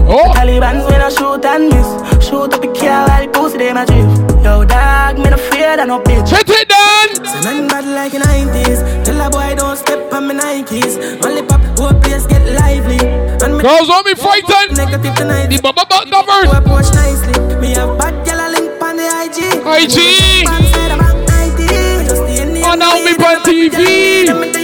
[0.04, 0.28] Oh.
[0.34, 1.88] Taliban's when I shoot and miss.
[2.20, 4.20] Shoot up the car while pussy them a drift.
[4.44, 6.28] Yo, dog, me no afraid of no bitch.
[6.28, 7.24] Hit it down.
[7.24, 9.04] So nothing bad like in 90s.
[9.04, 10.98] Tell a boy don't step on my Nikes.
[11.24, 12.98] Only pop, whole place get lively.
[13.40, 14.76] And me Girls want me frightened.
[14.76, 15.46] Negative tonight.
[15.48, 16.50] The butt covered.
[16.50, 17.38] Who approach nicely.
[17.62, 19.62] Me have bad gal a link on the IG.
[19.64, 19.96] IG.
[20.44, 21.62] Fans I'm on ID.
[22.04, 24.61] Just the Indian Oh, now me on TV.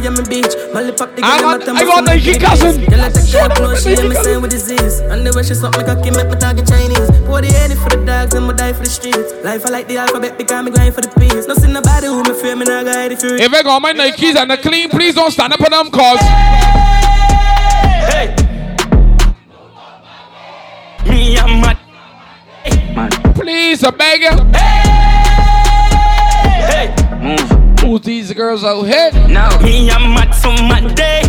[0.00, 0.54] Miami Beach.
[0.72, 2.84] Molly pop the I girl, got- I'm I got a Nike cousin.
[2.88, 5.00] Girl, I take her clothes, she hear me saying with disease.
[5.12, 7.10] And the way she suck me cocky, make me talking Chinese.
[7.28, 9.32] Pour the head for the dogs and me die for the streets.
[9.44, 11.46] Life I like the alphabet because me grind for the peace.
[11.46, 13.92] No see nobody who me fear, me not guide if you If I got my
[13.92, 16.18] Nikes and the clean, please don't stand up on them cause.
[18.08, 18.32] Hey.
[21.04, 21.76] Me, I'm mad.
[23.34, 24.30] Please, I beg you.
[27.20, 27.59] Mm.
[27.90, 29.10] Who's these girls out here?
[29.26, 31.22] Now, me, I'm mad some mad day.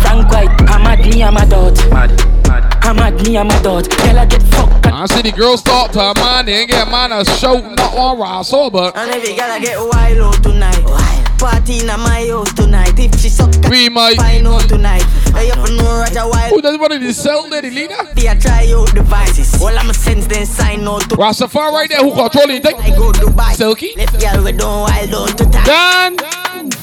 [0.00, 1.76] Frank White, I'm mad, me, I'm a dot.
[1.90, 2.08] Mad,
[2.48, 2.78] mad.
[2.80, 3.90] I'm mad, me, I'm a dot.
[3.98, 4.86] Girl, I get fucked.
[4.86, 7.60] I see the girls talk to a man, they ain't get a man a show,
[7.60, 12.24] not one raw but And if you gotta get wild out tonight, party in my
[12.30, 12.94] house tonight.
[12.96, 15.04] If she suck, we might find out tonight.
[15.34, 16.50] I have know Roger Wild.
[16.52, 17.96] Who does want to sell there, the leader?
[18.14, 19.60] Be a try out devices.
[19.60, 21.16] All I'm sense then sign out to.
[21.16, 22.76] Rastafari right there, who control anything?
[22.76, 23.54] I go Dubai.
[23.54, 23.94] Silky.
[23.96, 26.16] Left girl we don't wild out to time.
[26.16, 26.81] Done.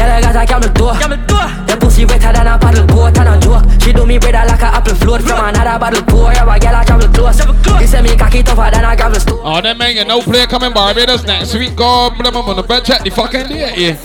[0.00, 0.96] Girl, I got a camel toe.
[0.98, 1.64] Camel toe.
[1.68, 3.68] Your pussy wetter than a paddle boat and a joke.
[3.82, 6.32] She do me better like a apple float from another bottle pour.
[6.32, 7.40] Yeah, girl, I travel close.
[7.78, 9.40] He say me cocky tougher than a gravel stone.
[9.42, 11.76] Oh, that man, you no player coming Barbados next week.
[11.76, 13.96] God, blame him on the bed check the fucking day, yeah.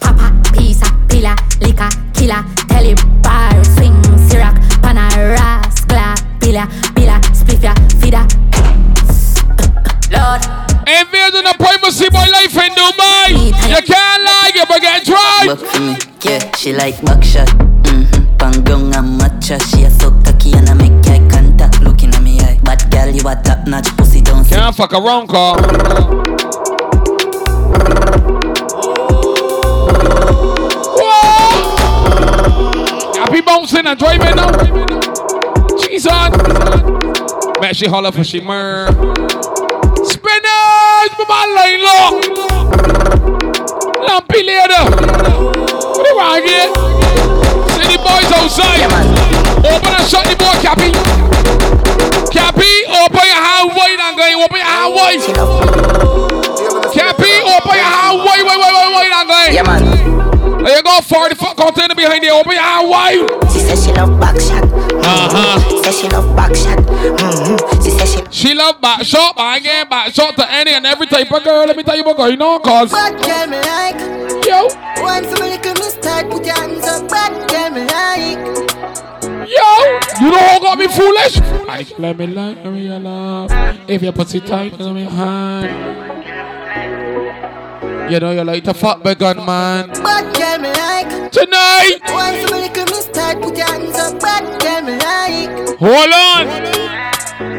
[0.00, 2.40] Papa, pizza, pila, liquor, killer,
[2.72, 6.66] telly, bar, swing, syrup, pana, ras, gla, pila,
[6.96, 8.24] pila, spliffia, fida.
[10.10, 10.63] Lord.
[10.86, 13.32] Invasion of privacy boy life in Dubai.
[13.68, 15.46] You can't lie, you but get dry.
[15.46, 17.48] Back for me, yeah, she like backshot.
[17.84, 18.36] Mm-hmm.
[18.36, 22.38] Pangyong and matcha, she a so cocky and I make eye contact, looking at me
[22.40, 22.60] eye.
[22.64, 24.46] Bad girl, you a top notch pussy, don't.
[24.46, 25.56] Can't fuck around, call.
[33.16, 34.52] Happy bouncing and driving now.
[35.78, 36.32] She's on.
[37.60, 38.88] Bet she holler for she mer.
[41.04, 42.20] Spinners, my man line low.
[44.06, 44.84] Lampy later.
[45.92, 46.68] What do I get?
[47.72, 48.88] See the boys outside.
[49.64, 50.92] Open and shut the door, Cappy.
[52.32, 54.40] Cappy, open your hand wide and going.
[54.40, 55.20] Open your hand wide.
[56.92, 59.52] Cappy, open your hand wide, wide, wide, wide, wide and going.
[59.54, 59.82] Yeah, man.
[60.64, 62.32] There you go, 40 foot container behind you.
[62.32, 63.28] Open your hand wide.
[63.52, 64.64] She says she love back shot.
[64.72, 65.82] Uh-huh.
[65.82, 66.78] Says she love back shot.
[66.78, 67.93] Mm-hmm.
[68.34, 70.84] She says she She love back shot, but I get back shot to any and
[70.84, 71.66] every type of girl.
[71.66, 74.00] Let me tell you what girl you know, cause Bad girl me like
[74.44, 74.68] Yo
[75.02, 78.38] One for me little mistake Put your hands up Bad girl me like
[79.48, 79.68] Yo,
[80.20, 81.38] you know who got me foolish?
[81.68, 83.50] I let me like me your love.
[83.88, 86.02] If your pussy tight, let me hand.
[88.10, 89.90] You know you like to fuck the gun, man.
[89.90, 92.00] Bad girl me like Tonight.
[92.08, 97.13] One for me little mistake Put your hands up Bad girl me like Hold on.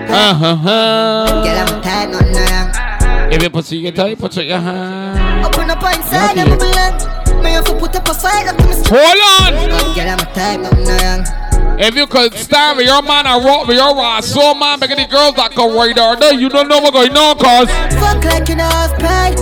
[0.09, 1.43] Uh-huh.
[1.43, 5.45] Girl I'm tired nothing wrong If your pussy get tight, put your hand.
[5.45, 8.53] Open up inside I'm a belong have to put up a fight to
[8.89, 9.53] Hold on.
[9.97, 14.79] I'm If you could stand with your man and rock with your ass, so man,
[14.79, 18.23] making the girls that come right there, you don't know what's going on, cause Fuck
[18.25, 19.37] like you know have pride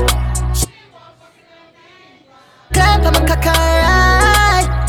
[2.73, 4.03] Clap on my cock alright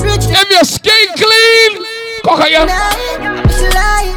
[0.07, 1.85] if your skin clean,
[2.25, 4.14] cock you.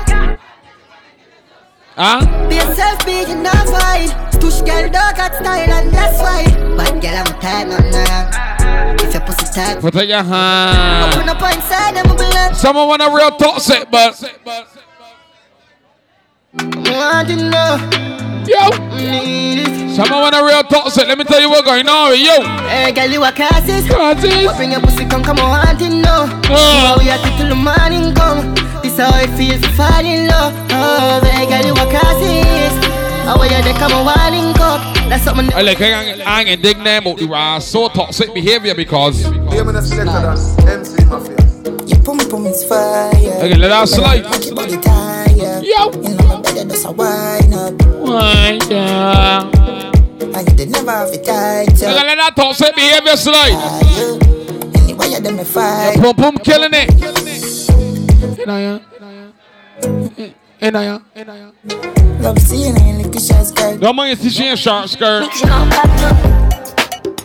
[1.97, 2.47] Lying She lying Huh?
[2.49, 4.09] Be yourself, be you not fight.
[4.31, 6.45] Stush girl, dog got style, and that's why.
[6.75, 8.97] But girl, I'm tired, nothing wrong.
[8.99, 11.13] If your pussy tight, Put your hand.
[11.13, 12.55] open up inside, I'm a.
[12.55, 14.23] Someone want a real toxic, but
[16.59, 18.16] I want to know,
[18.47, 21.07] yo, need someone want a real toxic.
[21.07, 22.37] Let me tell you what's going on with you.
[22.67, 23.85] Hey, girl, you a classes.
[23.87, 24.55] Classes.
[24.55, 26.29] Bring your pussy come, come on, want to know.
[26.49, 26.97] Uh.
[26.99, 28.55] We are till the morning come.
[28.81, 30.53] This how it feels to fall in love.
[30.71, 32.73] Oh, hey, girl, you a classes.
[33.27, 34.79] How we are they come on, walling up.
[35.09, 35.51] That's something.
[35.53, 39.65] I like I ain't, I ain't indignant about the raw so toxic behavior because Hear
[42.07, 43.11] pum pum is fire.
[43.13, 44.23] okay, let us slide.
[44.45, 45.35] Your body tired.
[45.35, 47.73] Yo, You know my bed just a wine up.
[47.99, 49.51] why yeah.
[50.21, 51.67] And you did never have it tight.
[51.73, 53.59] Okay, let that toxic behavior slide.
[54.79, 55.97] Anyway, you them me fight.
[55.97, 56.89] Pum pum killing it.
[58.39, 58.79] Inaya,
[60.61, 61.51] Inaya, Inaya.
[62.21, 63.77] Love seeing you in the shots, girl.
[63.77, 65.27] Don't mind you see she in short skirt.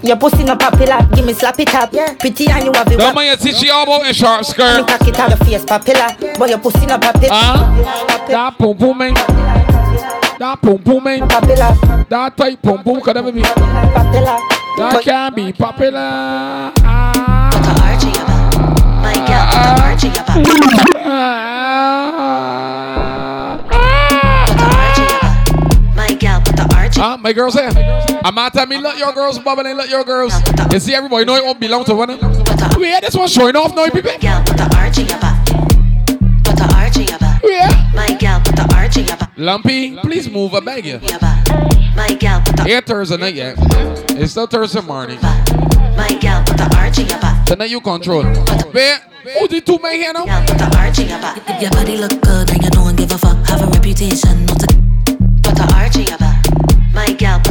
[0.02, 1.92] Your pussy no popular, give me slap it up.
[1.92, 2.14] Yeah.
[2.14, 2.98] Pretty and you have it.
[2.98, 4.86] Don't mind you teach you all about a short skirt.
[4.88, 7.28] Cock it out your face popular, but your pussy no popular.
[7.30, 8.26] Huh?
[8.28, 9.14] That pum pum man.
[9.14, 11.28] That pum pum man.
[11.28, 12.04] Popular.
[12.08, 13.42] That type pum pum could never be.
[13.42, 14.38] Popular.
[14.78, 16.00] That can be popular.
[16.00, 17.50] Ah.
[19.02, 20.36] My girl, put the arch in your back.
[21.04, 22.91] My
[27.02, 27.70] put the arch in Ah, my girls here.
[28.24, 30.32] I'm not telling me let your girls bubble and let your girls.
[30.72, 32.10] You see everybody know it won't belong to one.
[32.78, 34.12] Yeah, this one showing off now, people.
[34.18, 35.44] Girl, put the arch in your back.
[36.44, 37.42] Put the arch in your back.
[37.44, 37.90] Yeah.
[37.94, 39.16] My gal, put the arch in your.
[39.36, 40.54] Lumpy, please move.
[40.54, 41.00] I beg you.
[41.96, 43.56] My gal, put the Ain't Thursday night yet.
[44.10, 45.18] It's still Thursday morning.
[45.20, 47.44] my gal, put the arch in your back.
[47.46, 48.24] Tonight you control.
[48.72, 49.00] Wait,
[49.38, 50.24] who the two men here now?
[50.46, 51.60] Put the arch in your back.
[51.60, 53.36] Your body look good and you don't give a fuck.
[53.46, 54.66] Have a reputation, not to
[55.42, 56.21] Put the arch in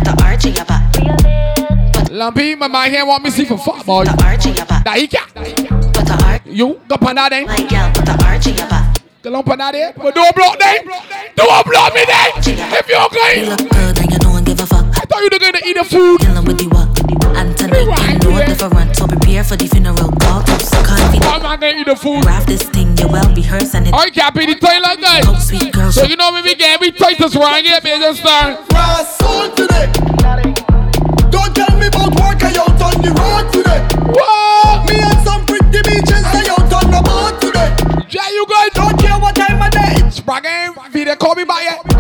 [0.03, 2.11] the arch in your back.
[2.11, 4.03] Lumpy, my man here want me see for fuck boy.
[4.03, 4.65] The arch in your.
[4.65, 5.27] That he can.
[5.93, 6.41] Put the arch.
[6.45, 7.45] You go pan that then.
[7.45, 8.97] My girl, put the arch in your back.
[9.21, 9.93] Go on pan that there.
[9.95, 10.87] But don't block them.
[11.35, 12.31] Don't block me then.
[12.73, 13.49] If you're going.
[13.49, 14.85] look good and you don't give a fuck.
[14.97, 16.19] I thought you were going to eat the food.
[16.19, 16.90] Killing with the?
[17.35, 18.95] And tonight you know different.
[18.95, 20.11] So prepare for the funeral.
[20.21, 21.25] Call to confident.
[21.25, 22.23] I'm not going to the food.
[22.23, 23.93] Grab this thing, you well rehearsed and it.
[23.93, 25.21] I can't be the Thailand oh, guy.
[25.25, 25.91] Oh, sweet girl.
[25.91, 28.67] So you know when we get we Titus wrong here, me just start.
[28.69, 29.91] Brass soul today.
[31.31, 33.81] Don't tell me about work I out on the road today.
[34.11, 34.83] Whoa!
[34.85, 37.71] Me and some pretty bitches I out on the boat today.
[38.09, 38.73] Yeah, you good?
[38.73, 40.09] Don't care what time of day.
[40.11, 41.90] Sprang in, video call me back yet.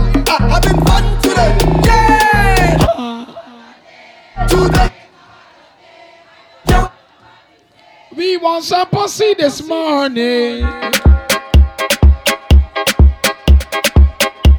[8.21, 10.63] We want some pussy this morning.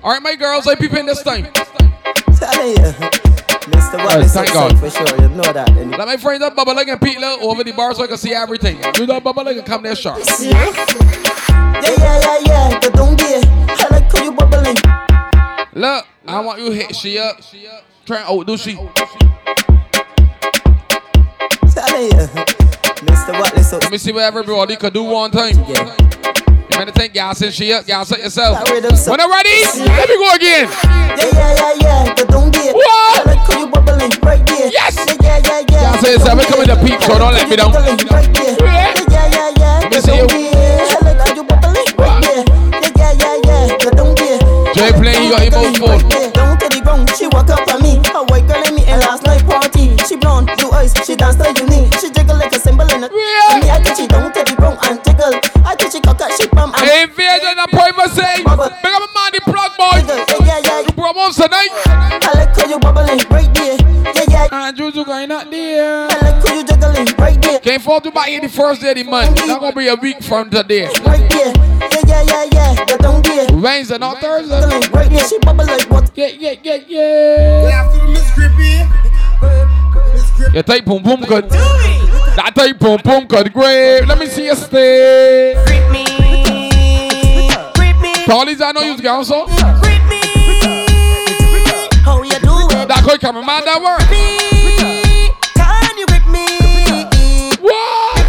[0.02, 1.44] All right, my girls, I peep in this time.
[1.44, 2.74] Tell you.
[3.70, 4.04] Mr.
[4.04, 4.76] Wallace thank God.
[4.80, 5.70] for sure, you know that.
[5.78, 8.08] And Let my friends up bubble like and Pete Lil over the bar so I
[8.08, 8.80] can see everything.
[8.98, 10.18] You know bubble like and come there sharp.
[10.40, 10.50] Yeah,
[11.48, 13.26] yeah, yeah, yeah, but don't be.
[13.26, 14.76] I like how you bubbling.
[15.72, 17.40] Look, I want you hit she up.
[18.06, 18.74] Try and outdo she.
[21.72, 22.61] Tell you.
[23.06, 23.32] Mr.
[23.32, 23.72] Wallace.
[23.72, 25.58] Let me see what everybody could do one time.
[25.68, 25.94] Yeah.
[26.70, 28.66] You better think y'all set she up, y'all set yourself.
[28.96, 29.50] So- When I'm ready,
[29.84, 30.68] let me go again.
[30.72, 31.74] Yeah, yeah, yeah,
[32.06, 32.70] yeah, but don't be.
[32.72, 33.26] What?
[33.28, 34.68] I like how you bubbling right there.
[34.72, 34.96] Yes.
[34.96, 35.92] Yeah, yeah, yeah, yeah.
[35.92, 37.72] Y'all say yourself, we coming to peep, so don't let me down.
[37.72, 38.28] Right.
[38.32, 38.56] Yeah.
[38.58, 39.78] Yeah, yeah, yeah, yeah.
[39.82, 40.26] Let me see you.
[40.28, 40.48] be.
[40.48, 42.44] I like how you bubbling right there.
[42.96, 44.40] Yeah, yeah, yeah, yeah, but don't be.
[44.72, 46.32] Jay playing, you got your mouth full.
[46.32, 48.00] Down to the ground, she walk up on me.
[48.16, 49.92] A white girl in me and last night party.
[50.08, 51.71] She blonde, blue eyes, she dance like unique.
[53.10, 53.18] Me,
[53.66, 55.34] I think she down to the ground and jiggle.
[55.66, 58.22] I think she cock up, she pump and Invasion of privacy.
[58.38, 59.98] Big up a man, the plug boy.
[60.06, 60.80] Yeah, yeah, yeah.
[60.86, 61.72] You promos tonight.
[61.86, 63.76] I like how you bubbling right there.
[64.14, 64.68] Yeah, yeah.
[64.68, 66.06] And Juju going out there.
[66.10, 67.58] I like how you juggling right there.
[67.58, 69.36] Can't fall to back in the first day of the month.
[69.46, 70.86] Not gonna be a week from today.
[71.02, 71.52] Right there.
[71.52, 72.84] Yeah, yeah, yeah, yeah.
[72.86, 73.46] But don't be.
[73.54, 74.60] Wednesday, not Thursday.
[74.60, 75.26] Juggling right there.
[75.26, 76.10] She bubble like what?
[76.14, 77.82] Yeah, yeah, yeah, yeah.
[77.82, 78.84] After Miss Grippy.
[80.12, 80.56] Miss Grippy.
[80.56, 81.50] You type boom boom good.
[82.36, 83.52] That type boom boom good.
[83.52, 84.06] Great.
[84.06, 85.54] Let me see you stay.
[85.66, 86.04] Grip me,
[87.74, 89.46] grip me, Tallies, I know you girl so.
[89.46, 90.20] grip me.
[92.02, 92.88] How you do it?
[92.88, 94.00] That could come man that work.
[95.54, 96.46] Can you grip me?
[97.60, 98.26] What?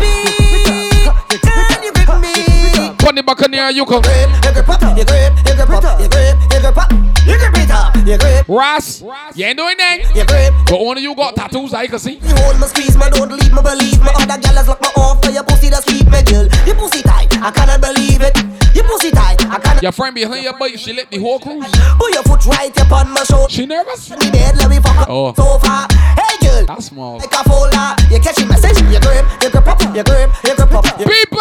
[1.41, 2.95] Can you grip me?
[2.99, 4.03] Funny Buccaneer, you come.
[4.03, 6.91] You grip up, you grip, you grip up, you grip, you grip up,
[7.25, 9.01] you grip it up, you grip, Ross,
[9.36, 9.97] you ain't doing that.
[10.15, 10.53] you grip.
[10.65, 12.15] But only you got tattoos, I can see.
[12.19, 14.09] You hold my squeeze, my don't leave me believe me.
[14.15, 16.47] Other gals lock me off for your pussy that's keep me girl.
[16.65, 18.36] Your pussy tight, I cannot believe it.
[18.75, 19.83] Your pussy tight, I cannot.
[19.83, 21.62] Your friend behind your bike, she let the whole crew.
[21.62, 23.49] Put your foot right upon my shoulder.
[23.49, 24.07] She nervous?
[24.09, 25.27] The bed, let me fuck Oh.
[25.27, 25.88] up so far.
[25.91, 27.17] Hey girl, That's small.
[27.19, 27.95] like a folder.
[28.12, 31.05] You catch the message, you grip, you grip up, you grip, you grip up, you
[31.05, 31.39] People!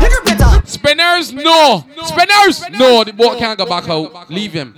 [0.00, 0.25] you grip it up.
[0.66, 1.84] Spinners, no.
[2.04, 3.04] Spinners, no.
[3.04, 4.30] The boy can't go back out.
[4.30, 4.74] Leave him.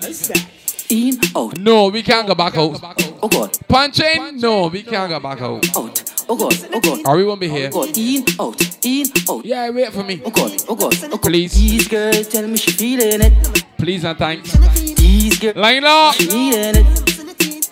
[0.90, 2.80] In, out, No, we can't go back out.
[3.22, 5.62] oh god, Punching, no, we can't go back out.
[5.76, 7.68] out, oh god, oh god, Or we won't be here.
[7.74, 10.22] oh god, in, out, in, out, Yeah, wait for me.
[10.24, 11.20] oh god, oh god, oh god.
[11.22, 11.52] Please.
[11.54, 13.64] These girls tell me she feeling it.
[13.76, 14.50] Please and thanks.
[14.94, 16.14] These girls Line up.
[16.14, 17.68] she needing it.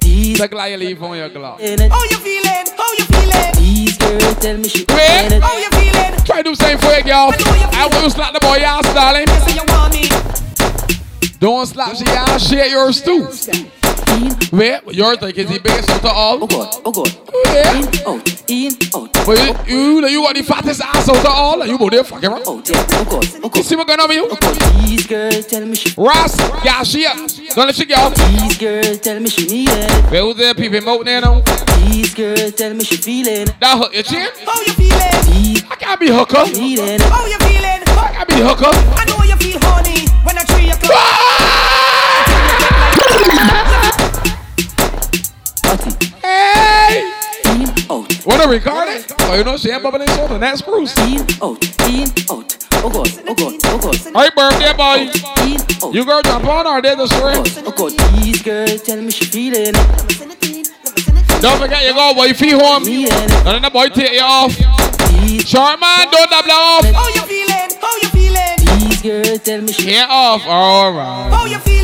[0.00, 1.60] These Take like you leave on your glove.
[1.60, 1.90] in it.
[1.90, 2.66] How you feeling?
[2.76, 3.54] How you feeling?
[3.56, 5.28] These girls tell me she Wait.
[5.28, 5.40] feeling.
[5.40, 6.24] How you feeling?
[6.24, 7.30] Try to do same for you, girl.
[7.72, 9.26] I want you to slap the boy ass, darling.
[9.44, 10.08] Say you want me?
[11.40, 13.28] Don't slap she ass, share yours too.
[14.52, 16.42] Wait, yours like is the biggest out of all?
[16.42, 17.76] Oh god, oh god, Yeah.
[17.76, 21.60] in, out, in, out, But you, you, you got the fattest ass out of all,
[21.62, 22.42] and you go there fucking right.
[22.46, 24.28] Oh, out, yeah, oh god, oh You see what going on with you?
[24.30, 24.56] Oh god,
[24.86, 27.16] these girls tell me she Ross, yeah, she up.
[27.16, 28.10] Don't let she go.
[28.10, 30.10] These girls tell me she need it.
[30.10, 30.54] Wait, who's there?
[30.54, 31.42] People out there now?
[31.44, 33.46] Please, girl, tell me she feeling.
[33.60, 34.28] That hook your chin?
[34.46, 35.64] How you feeling?
[35.70, 36.46] I can't be hooker.
[36.46, 37.00] Feeling.
[37.00, 37.82] How you feeling?
[37.84, 38.70] I can't be hooker.
[38.72, 40.94] I know you feel horny when I treat tree
[45.70, 46.02] o'clock.
[46.22, 47.12] Hey!
[47.90, 48.12] Out.
[48.24, 49.02] What are we recording?
[49.20, 50.38] Oh, you know she ain't bubbling soda.
[50.38, 50.96] That's screws.
[50.98, 52.56] In, out, in, out.
[52.80, 53.96] Oh God, oh God, oh God.
[54.14, 55.92] Hey, birthday boy.
[55.92, 57.42] You girl jump on or they the string?
[57.66, 59.72] Oh God, please, girl, tell me she feeling.
[61.40, 62.84] Don't forget you got wifey home.
[62.86, 64.52] And then the boy take you off.
[65.46, 66.84] Short man, don't double off.
[66.84, 67.70] How you feeling?
[67.80, 68.56] How you feeling?
[68.58, 70.42] Please, girl, tell me she Get off.
[70.46, 71.30] All right.
[71.32, 71.77] How you feeling?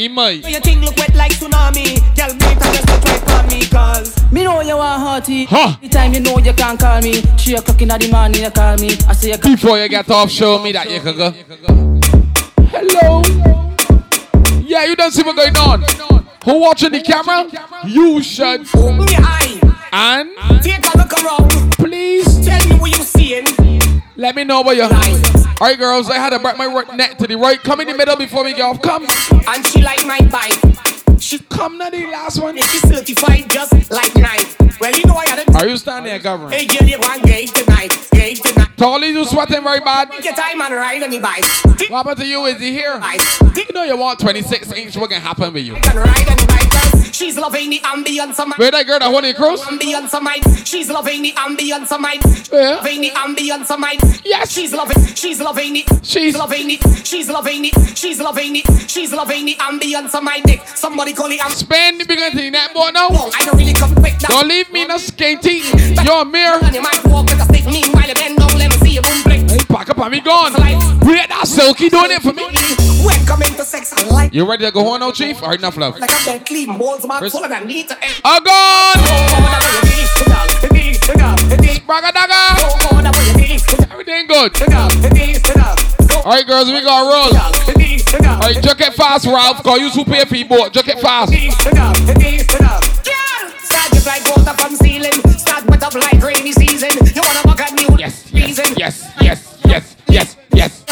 [0.00, 0.34] You say you want.
[0.36, 0.50] He might.
[0.50, 2.00] Your thing look wet like tsunami.
[2.16, 4.32] Girl, me and just to try for me, cause.
[4.32, 5.44] Me know you want hearty.
[5.44, 5.76] Huh.
[5.82, 7.20] Anytime you know you can call me.
[7.38, 8.90] Three o'clock in the morning you call me.
[9.08, 9.52] I say you can.
[9.52, 11.30] Before you get off, show me that you can go.
[12.70, 13.22] Hello.
[14.60, 15.82] Yeah, you don't see what's going on.
[16.44, 17.50] Who watching the camera?
[17.86, 18.66] You should.
[19.92, 20.30] And
[20.62, 21.72] Take a look around.
[21.72, 23.46] please Tell me what you seeing.
[24.16, 24.76] let me know what
[25.60, 25.66] you.
[25.66, 27.62] Alright, girls, I had to break my right neck to the right.
[27.62, 28.80] Come in the middle before we get off.
[28.82, 29.06] Come.
[29.46, 30.99] And she like my bike.
[31.20, 32.56] She come now the last one.
[32.56, 34.40] She certified just like nine.
[34.80, 35.58] Well, you know I gotta.
[35.58, 36.50] Are you standing there, governor?
[36.50, 38.08] Hey, girl, you want gauge tonight?
[38.10, 38.68] Gauge tonight.
[38.76, 40.10] Tolly, you sweating very bad.
[40.10, 41.44] Take your time and ride on the bike.
[41.90, 42.46] What happened to you?
[42.46, 42.94] Is he here?
[43.54, 44.96] You know you want 26 inch.
[44.96, 45.74] What can happen with you?
[45.74, 46.60] Ride on the bike.
[47.12, 48.56] She's loving the ambience of my.
[48.56, 49.60] Where that girl that the cruise?
[49.60, 50.40] Ambience of mine.
[50.64, 52.20] She's loving the ambience of mine.
[52.50, 52.76] Yeah.
[52.76, 53.98] Loving the ambience of mine.
[54.24, 54.50] Yes.
[54.50, 55.04] She's loving.
[55.14, 55.86] She's loving it.
[56.02, 57.06] She's loving it.
[57.06, 57.98] She's loving it.
[57.98, 58.90] She's loving it.
[58.90, 60.66] She's loving the ambience of my dick.
[60.66, 61.40] Somebody call it.
[61.40, 63.08] Am- Spend the bigger thing that boy now.
[63.08, 64.18] I don't really come quick.
[64.20, 65.62] Don't leave me no skinty.
[66.04, 66.58] You're a mirror.
[66.62, 67.66] And you might walk with a stick.
[67.66, 68.58] Meanwhile, you bend down.
[68.58, 69.50] Let me see your boom blink.
[69.50, 70.52] Hey, pack up and be gone.
[70.54, 72.46] Wait, that silky doing it for me.
[73.04, 74.32] Welcome into sex and life.
[74.32, 75.42] You ready to go home now, chief?
[75.42, 75.98] Alright, enough love.
[75.98, 78.14] Like a bed clean balls, man, full of that need to end.
[81.80, 83.90] Spraga daga.
[83.90, 85.89] Everything good.
[86.20, 87.32] Alright, girls, we got roll.
[88.30, 89.62] Alright, jerk it fast, Ralph.
[89.62, 90.72] Call you super pay boat.
[90.72, 91.32] Jerk it fast.
[97.98, 98.30] Yes,
[98.76, 100.84] yes, yes, yes, yes, yes.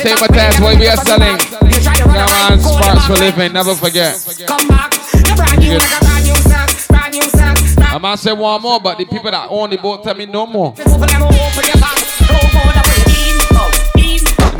[0.00, 1.38] Say my test, what we are selling.
[1.38, 3.52] Come on, sparks for living.
[3.52, 4.16] Never forget.
[4.46, 4.94] Come back.
[7.92, 10.46] I might say one more, but the people that own the boat tell me no
[10.46, 10.74] more.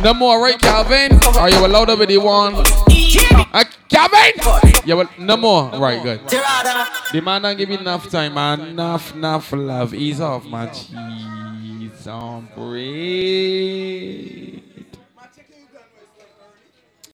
[0.03, 1.13] No more, right, Calvin?
[1.37, 2.55] Are you allowed with the one?
[2.57, 4.33] Uh, Calvin?
[4.87, 5.69] Yeah, well, no more.
[5.71, 6.27] Right, good.
[6.27, 8.61] The man don't give you enough time, man.
[8.61, 9.93] Enough, enough love.
[9.93, 10.69] Ease off, man.
[10.69, 14.50] Jeez, on break.